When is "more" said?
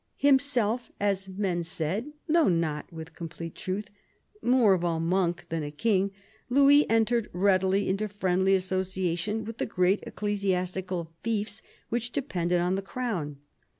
4.41-4.73